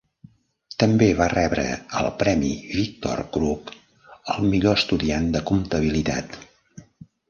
També 0.83 1.09
va 1.19 1.27
rebre 1.33 1.65
el 1.99 2.09
Premi 2.23 2.51
Victor 2.79 3.23
Crooke 3.37 3.79
al 4.35 4.51
millor 4.51 4.83
estudiant 4.85 5.33
de 5.39 5.47
comptabilitat. 5.55 6.45